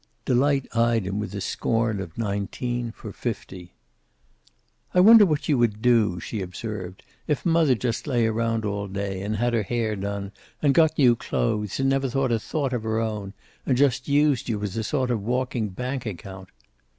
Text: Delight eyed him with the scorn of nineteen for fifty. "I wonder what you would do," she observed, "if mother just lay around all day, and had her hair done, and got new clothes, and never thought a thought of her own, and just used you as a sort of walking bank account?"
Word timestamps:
Delight 0.25 0.65
eyed 0.75 1.05
him 1.05 1.19
with 1.19 1.29
the 1.29 1.41
scorn 1.41 1.99
of 1.99 2.17
nineteen 2.17 2.91
for 2.91 3.11
fifty. 3.13 3.75
"I 4.95 4.99
wonder 4.99 5.27
what 5.27 5.47
you 5.47 5.59
would 5.59 5.79
do," 5.79 6.19
she 6.19 6.41
observed, 6.41 7.03
"if 7.27 7.45
mother 7.45 7.75
just 7.75 8.07
lay 8.07 8.25
around 8.25 8.65
all 8.65 8.87
day, 8.87 9.21
and 9.21 9.35
had 9.35 9.53
her 9.53 9.61
hair 9.61 9.95
done, 9.95 10.31
and 10.59 10.73
got 10.73 10.97
new 10.97 11.15
clothes, 11.15 11.79
and 11.79 11.87
never 11.89 12.09
thought 12.09 12.31
a 12.31 12.39
thought 12.39 12.73
of 12.73 12.81
her 12.81 12.99
own, 12.99 13.35
and 13.63 13.77
just 13.77 14.07
used 14.07 14.49
you 14.49 14.63
as 14.63 14.75
a 14.75 14.83
sort 14.83 15.11
of 15.11 15.21
walking 15.21 15.69
bank 15.69 16.07
account?" 16.07 16.49